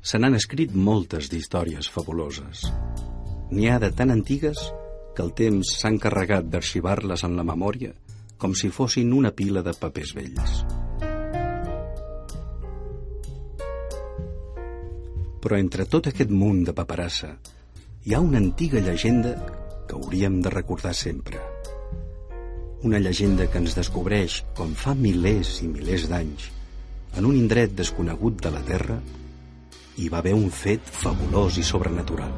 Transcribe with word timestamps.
Se 0.00 0.16
n'han 0.16 0.34
escrit 0.36 0.72
moltes 0.72 1.28
d'històries 1.28 1.90
fabuloses. 1.92 2.64
N'hi 3.52 3.68
ha 3.68 3.76
de 3.82 3.90
tan 3.92 4.10
antigues 4.14 4.62
que 5.14 5.20
el 5.26 5.34
temps 5.36 5.74
s'ha 5.76 5.90
encarregat 5.92 6.48
d'arxivar-les 6.48 7.26
en 7.28 7.36
la 7.36 7.44
memòria 7.44 7.92
com 8.40 8.54
si 8.56 8.70
fossin 8.72 9.12
una 9.12 9.34
pila 9.36 9.60
de 9.60 9.74
papers 9.76 10.14
vells. 10.16 10.62
Però 15.44 15.60
entre 15.60 15.84
tot 15.84 16.08
aquest 16.08 16.32
munt 16.32 16.64
de 16.64 16.76
paperassa 16.76 17.34
hi 18.06 18.16
ha 18.16 18.24
una 18.24 18.40
antiga 18.40 18.80
llegenda 18.80 19.36
que 19.84 19.98
hauríem 19.98 20.40
de 20.40 20.56
recordar 20.56 20.94
sempre. 20.96 21.40
Una 22.88 22.98
llegenda 23.04 23.44
que 23.52 23.60
ens 23.60 23.76
descobreix, 23.76 24.40
com 24.56 24.72
fa 24.72 24.94
milers 24.96 25.58
i 25.60 25.68
milers 25.68 26.08
d'anys, 26.08 26.48
en 27.20 27.26
un 27.28 27.36
indret 27.36 27.74
desconegut 27.76 28.40
de 28.40 28.52
la 28.54 28.62
Terra, 28.64 29.02
hi 29.96 30.08
va 30.08 30.20
haver 30.22 30.34
un 30.34 30.50
fet 30.54 30.86
fabulós 31.00 31.58
i 31.58 31.64
sobrenatural. 31.66 32.32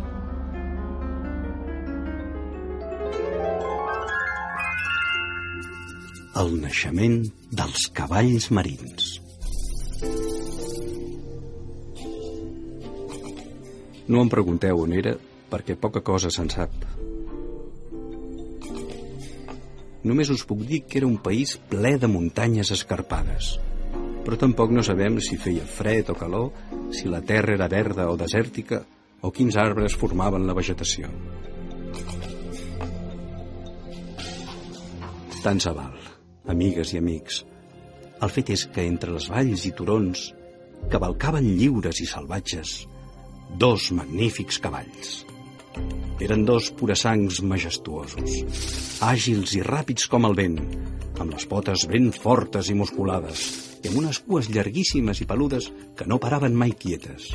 El 6.43 6.55
naixement 6.63 7.19
dels 7.53 7.89
cavalls 7.93 8.49
marins. 8.57 9.11
No 14.09 14.23
em 14.25 14.31
pregunteu 14.33 14.81
on 14.83 14.97
era, 14.97 15.13
perquè 15.53 15.77
poca 15.79 16.01
cosa 16.05 16.33
se'n 16.33 16.49
sap. 16.53 16.73
Només 20.03 20.33
us 20.35 20.43
puc 20.49 20.65
dir 20.67 20.83
que 20.89 20.99
era 20.99 21.07
un 21.07 21.21
país 21.23 21.55
ple 21.71 21.95
de 22.01 22.11
muntanyes 22.11 22.73
escarpades. 22.75 23.53
Però 24.23 24.39
tampoc 24.39 24.71
no 24.71 24.85
sabem 24.87 25.19
si 25.21 25.39
feia 25.41 25.65
fred 25.67 26.13
o 26.13 26.17
calor, 26.19 26.51
si 26.95 27.11
la 27.11 27.23
terra 27.27 27.57
era 27.57 27.71
verda 27.71 28.09
o 28.11 28.17
desèrtica, 28.17 28.83
o 29.23 29.31
quins 29.31 29.57
arbres 29.59 29.97
formaven 29.99 30.47
la 30.47 30.55
vegetació. 30.55 31.11
Tant 35.43 35.59
se 35.59 35.73
val, 35.75 35.99
amigues 36.55 36.93
i 36.95 37.01
amics. 37.03 37.43
El 38.23 38.31
fet 38.31 38.53
és 38.55 38.69
que 38.71 38.87
entre 38.87 39.11
les 39.15 39.27
valls 39.31 39.67
i 39.67 39.73
turons 39.75 40.29
cavalcaven 40.91 41.49
lliures 41.59 41.99
i 42.03 42.07
salvatges 42.07 42.83
dos 43.59 43.91
magnífics 43.93 44.59
cavalls. 44.63 45.25
Eren 46.23 46.45
dos 46.47 46.71
purasangs 46.79 47.41
majestuosos, 47.43 48.39
àgils 49.03 49.57
i 49.59 49.67
ràpids 49.67 50.07
com 50.11 50.29
el 50.29 50.39
vent, 50.39 50.59
amb 51.19 51.35
les 51.35 51.47
potes 51.51 51.89
ben 51.91 52.11
fortes 52.15 52.71
i 52.71 52.79
musculades, 52.79 53.72
i 53.83 53.91
amb 53.91 53.99
unes 53.99 54.23
cues 54.23 54.49
llarguíssimes 54.53 55.23
i 55.23 55.29
peludes 55.29 55.69
que 55.99 56.07
no 56.07 56.21
paraven 56.23 56.55
mai 56.59 56.75
quietes. 56.79 57.33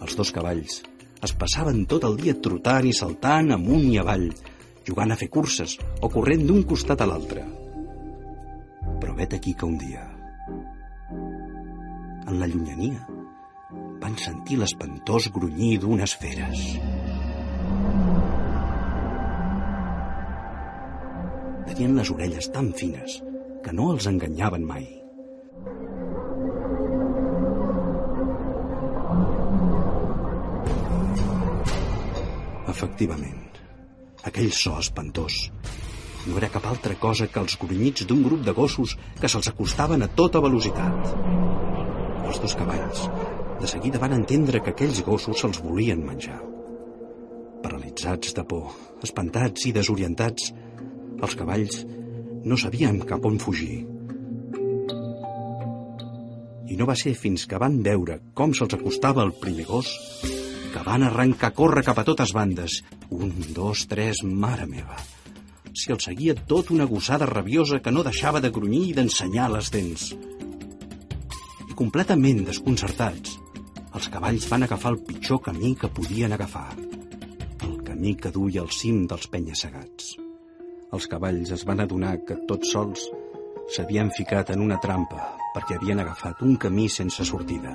Els 0.00 0.16
dos 0.16 0.32
cavalls 0.36 0.80
es 1.24 1.32
passaven 1.36 1.84
tot 1.88 2.04
el 2.08 2.16
dia 2.20 2.36
trotant 2.40 2.86
i 2.88 2.94
saltant 2.96 3.52
amunt 3.56 3.86
i 3.90 3.98
avall, 4.00 4.28
jugant 4.88 5.12
a 5.12 5.18
fer 5.20 5.28
curses 5.32 5.76
o 6.00 6.08
corrent 6.12 6.46
d'un 6.48 6.62
costat 6.68 7.02
a 7.04 7.08
l'altre. 7.08 7.44
Però 9.00 9.16
vet 9.16 9.36
aquí 9.36 9.52
que 9.54 9.68
un 9.68 9.76
dia, 9.80 10.04
en 12.28 12.38
la 12.40 12.48
llunyania, 12.48 13.04
van 14.00 14.16
sentir 14.16 14.56
l'espantós 14.60 15.28
grunyir 15.32 15.76
d'unes 15.82 16.16
feres. 16.20 16.64
Tenien 21.68 21.96
les 21.96 22.10
orelles 22.12 22.48
tan 22.54 22.72
fines 22.76 23.20
que 23.64 23.76
no 23.76 23.92
els 23.92 24.08
enganyaven 24.08 24.64
mai. 24.66 24.99
Efectivament, 32.80 33.58
aquell 34.24 34.46
so 34.56 34.70
espantós 34.80 35.34
no 36.24 36.38
era 36.38 36.48
cap 36.54 36.64
altra 36.70 36.94
cosa 37.02 37.26
que 37.28 37.42
els 37.42 37.58
grunyits 37.60 38.06
d'un 38.08 38.22
grup 38.24 38.40
de 38.46 38.54
gossos 38.56 38.94
que 39.18 39.28
se'ls 39.28 39.50
acostaven 39.50 40.00
a 40.00 40.08
tota 40.20 40.40
velocitat. 40.40 41.10
Els 42.24 42.40
dos 42.40 42.56
cavalls 42.56 43.04
de 43.60 43.68
seguida 43.74 44.00
van 44.00 44.16
entendre 44.16 44.64
que 44.64 44.72
aquells 44.72 45.02
gossos 45.04 45.44
se'ls 45.44 45.60
volien 45.60 46.00
menjar. 46.06 46.40
Paralitzats 47.60 48.32
de 48.40 48.48
por, 48.48 48.72
espantats 49.04 49.68
i 49.68 49.76
desorientats, 49.76 50.48
els 51.20 51.36
cavalls 51.36 51.84
no 52.48 52.56
sabien 52.64 53.04
cap 53.04 53.28
on 53.28 53.36
fugir. 53.44 53.82
I 56.72 56.80
no 56.80 56.88
va 56.88 56.96
ser 56.96 57.12
fins 57.28 57.44
que 57.44 57.60
van 57.60 57.82
veure 57.84 58.22
com 58.32 58.56
se'ls 58.56 58.80
acostava 58.80 59.28
el 59.28 59.36
primer 59.36 59.68
gos 59.68 59.98
que 60.70 60.82
van 60.86 61.04
arrencar 61.06 61.50
a 61.50 61.56
córrer 61.56 61.82
cap 61.86 61.98
a 62.00 62.04
totes 62.06 62.32
bandes. 62.36 62.80
Un, 63.10 63.32
dos, 63.54 63.86
tres, 63.90 64.22
mare 64.24 64.66
meva. 64.70 64.96
Si 65.74 65.92
el 65.92 66.00
seguia 66.02 66.34
tot 66.34 66.70
una 66.74 66.86
gossada 66.90 67.26
rabiosa 67.26 67.80
que 67.82 67.92
no 67.94 68.04
deixava 68.06 68.40
de 68.42 68.50
grunyir 68.54 68.88
i 68.88 68.96
d'ensenyar 68.96 69.50
les 69.52 69.70
dents. 69.74 70.10
I 71.70 71.76
completament 71.78 72.44
desconcertats, 72.48 73.36
els 73.94 74.08
cavalls 74.14 74.46
van 74.50 74.66
agafar 74.66 74.94
el 74.94 75.00
pitjor 75.06 75.42
camí 75.46 75.74
que 75.78 75.90
podien 75.90 76.32
agafar. 76.32 76.70
El 77.66 77.80
camí 77.86 78.14
que 78.14 78.30
duia 78.34 78.62
al 78.62 78.70
cim 78.74 79.06
dels 79.10 79.26
penya-segats. 79.30 80.14
Els 80.90 81.06
cavalls 81.10 81.50
es 81.54 81.66
van 81.66 81.82
adonar 81.82 82.16
que 82.26 82.38
tots 82.50 82.72
sols 82.74 83.06
s'havien 83.74 84.10
ficat 84.16 84.50
en 84.54 84.62
una 84.62 84.78
trampa 84.82 85.36
perquè 85.54 85.76
havien 85.78 86.02
agafat 86.02 86.42
un 86.46 86.56
camí 86.58 86.88
sense 86.90 87.26
sortida. 87.26 87.74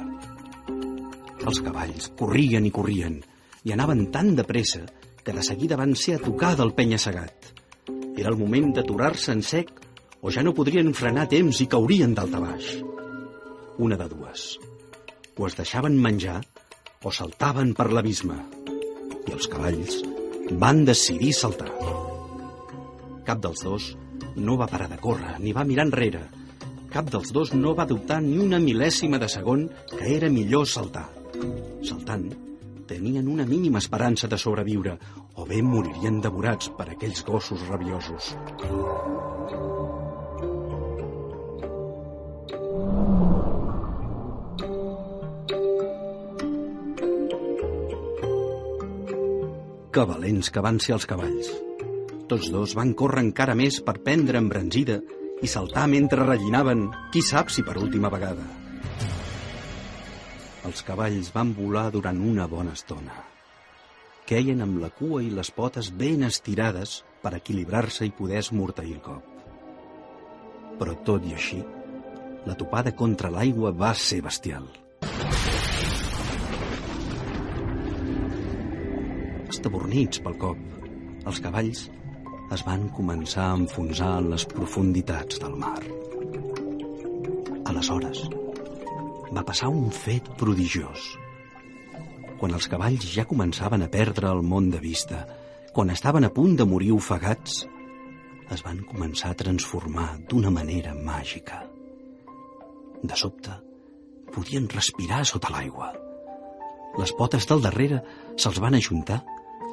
Els 1.46 1.62
cavalls 1.62 2.10
corrien 2.18 2.66
i 2.66 2.72
corrien 2.74 3.20
i 3.66 3.74
anaven 3.74 4.08
tan 4.14 4.34
de 4.38 4.46
pressa 4.46 4.82
que 5.26 5.34
de 5.34 5.44
seguida 5.46 5.78
van 5.78 5.94
ser 5.98 6.16
a 6.18 6.22
tocar 6.24 6.56
del 6.58 6.74
penya-segat. 6.78 7.52
Era 8.18 8.32
el 8.32 8.38
moment 8.40 8.72
d'aturar-se 8.74 9.34
en 9.34 9.44
sec 9.46 9.70
o 10.22 10.32
ja 10.34 10.42
no 10.46 10.56
podrien 10.58 10.94
frenar 10.98 11.28
temps 11.30 11.60
i 11.62 11.68
caurien 11.70 12.16
dalt 12.18 12.34
a 12.34 12.42
baix. 12.42 12.70
Una 13.78 13.98
de 14.00 14.08
dues. 14.10 14.46
O 15.38 15.46
es 15.46 15.58
deixaven 15.58 15.98
menjar 16.02 16.40
o 17.04 17.12
saltaven 17.14 17.74
per 17.78 17.92
l'abisme. 17.94 18.38
I 19.26 19.36
els 19.36 19.50
cavalls 19.52 20.00
van 20.62 20.86
decidir 20.88 21.34
saltar. 21.34 21.70
Cap 23.26 23.42
dels 23.44 23.62
dos 23.66 23.92
no 24.38 24.58
va 24.58 24.70
parar 24.72 24.88
de 24.90 24.98
córrer 25.02 25.38
ni 25.42 25.54
va 25.54 25.66
mirar 25.66 25.86
enrere. 25.90 26.24
Cap 26.94 27.10
dels 27.12 27.34
dos 27.36 27.54
no 27.54 27.76
va 27.78 27.86
dubtar 27.90 28.22
ni 28.24 28.40
una 28.42 28.62
mil·lèsima 28.62 29.20
de 29.22 29.30
segon 29.30 29.68
que 29.92 30.16
era 30.16 30.30
millor 30.32 30.66
saltar. 30.70 31.10
Saltant, 31.86 32.28
tenien 32.88 33.28
una 33.28 33.46
mínima 33.46 33.80
esperança 33.82 34.28
de 34.28 34.38
sobreviure 34.38 34.96
o 35.36 35.46
bé 35.50 35.62
moririen 35.66 36.22
devorats 36.22 36.70
per 36.78 36.90
aquells 36.94 37.24
gossos 37.26 37.66
rabiosos. 37.70 38.34
Que 49.96 50.04
valents 50.04 50.52
que 50.52 50.62
van 50.64 50.82
ser 50.84 50.98
els 50.98 51.08
cavalls. 51.08 51.54
Tots 52.28 52.50
dos 52.52 52.74
van 52.76 52.92
córrer 52.98 53.24
encara 53.24 53.56
més 53.56 53.80
per 53.86 54.00
prendre 54.04 54.42
embranzida 54.42 55.00
i 55.44 55.48
saltar 55.48 55.86
mentre 55.92 56.26
rellinaven, 56.26 56.88
qui 57.14 57.24
sap 57.24 57.52
si 57.54 57.64
per 57.64 57.78
última 57.80 58.12
vegada. 58.12 58.44
Els 60.66 60.82
cavalls 60.82 61.28
van 61.34 61.52
volar 61.54 61.92
durant 61.94 62.18
una 62.26 62.48
bona 62.50 62.72
estona. 62.74 63.14
Queien 64.26 64.64
amb 64.66 64.80
la 64.82 64.90
cua 64.90 65.20
i 65.22 65.28
les 65.30 65.52
potes 65.54 65.92
ben 65.94 66.26
estirades 66.26 67.04
per 67.22 67.36
equilibrar-se 67.38 68.08
i 68.08 68.14
poder 68.20 68.40
esmorteir 68.42 68.96
el 68.96 69.04
cop. 69.06 69.28
Però 70.80 70.96
tot 71.06 71.28
i 71.30 71.36
així, 71.38 71.60
la 72.50 72.56
topada 72.58 72.96
contra 72.98 73.30
l'aigua 73.36 73.70
va 73.84 73.92
ser 73.94 74.24
bestial. 74.26 74.66
Estabornits 79.54 80.24
pel 80.26 80.40
cop, 80.42 80.64
els 81.30 81.44
cavalls 81.46 81.84
es 82.58 82.66
van 82.66 82.88
començar 82.98 83.52
a 83.52 83.60
enfonsar 83.60 84.16
en 84.24 84.32
les 84.34 84.48
profunditats 84.50 85.38
del 85.46 85.56
mar. 85.62 85.78
Aleshores, 87.70 88.26
va 89.36 89.44
passar 89.44 89.70
un 89.72 89.92
fet 89.92 90.28
prodigiós. 90.40 91.14
Quan 92.40 92.56
els 92.56 92.68
cavalls 92.72 93.08
ja 93.12 93.28
començaven 93.28 93.84
a 93.84 93.92
perdre 93.92 94.32
el 94.32 94.44
món 94.44 94.70
de 94.72 94.80
vista, 94.80 95.26
quan 95.76 95.92
estaven 95.92 96.24
a 96.28 96.32
punt 96.32 96.56
de 96.60 96.68
morir 96.68 96.94
ofegats, 96.96 97.66
es 98.52 98.62
van 98.64 98.84
començar 98.88 99.34
a 99.34 99.40
transformar 99.40 100.10
d'una 100.30 100.52
manera 100.54 100.94
màgica. 100.96 101.64
De 103.04 103.16
sobte, 103.20 103.56
podien 104.32 104.70
respirar 104.72 105.24
sota 105.28 105.52
l'aigua. 105.52 105.92
Les 107.00 107.12
potes 107.18 107.48
del 107.50 107.64
darrere 107.66 108.02
se'ls 108.40 108.62
van 108.64 108.78
ajuntar 108.78 109.20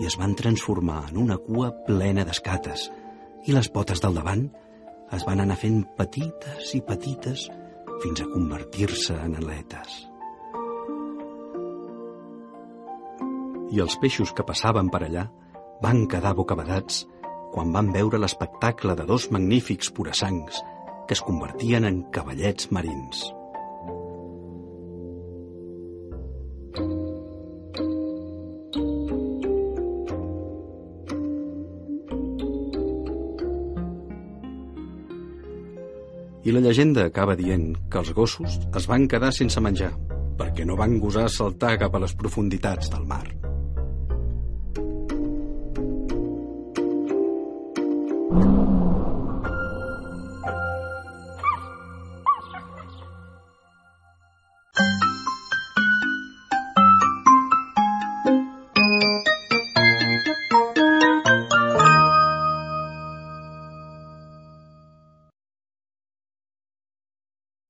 i 0.00 0.08
es 0.08 0.16
van 0.18 0.34
transformar 0.34 1.04
en 1.10 1.20
una 1.22 1.38
cua 1.38 1.70
plena 1.86 2.24
d'escates 2.26 2.88
i 3.46 3.54
les 3.54 3.68
potes 3.74 4.02
del 4.02 4.16
davant 4.18 4.48
es 5.12 5.26
van 5.28 5.42
anar 5.44 5.58
fent 5.60 5.82
petites 5.98 6.72
i 6.78 6.80
petites 6.86 7.46
fins 8.02 8.22
a 8.22 8.28
convertir-se 8.30 9.16
en 9.24 9.36
aletes. 9.38 10.00
I 13.72 13.80
els 13.80 13.96
peixos 14.02 14.34
que 14.36 14.44
passaven 14.44 14.90
per 14.92 15.04
allà 15.06 15.28
van 15.82 16.04
quedar 16.10 16.34
bocabadats 16.36 17.04
quan 17.52 17.72
van 17.72 17.92
veure 17.94 18.20
l'espectacle 18.20 18.96
de 18.98 19.06
dos 19.08 19.30
magnífics 19.32 19.92
purasangs 19.92 20.60
que 21.06 21.16
es 21.16 21.22
convertien 21.24 21.88
en 21.88 22.02
cavallets 22.14 22.70
marins. 22.72 23.24
I 36.42 36.50
la 36.50 36.60
llegenda 36.60 37.04
acaba 37.06 37.36
dient 37.38 37.76
que 37.90 38.00
els 38.02 38.10
gossos 38.16 38.58
es 38.78 38.88
van 38.90 39.06
quedar 39.10 39.30
sense 39.36 39.62
menjar 39.62 39.92
perquè 40.40 40.66
no 40.66 40.78
van 40.80 40.98
gosar 40.98 41.28
saltar 41.30 41.76
cap 41.78 41.94
a 41.94 42.02
les 42.02 42.16
profunditats 42.18 42.90
del 42.90 43.06
mar. 43.06 43.24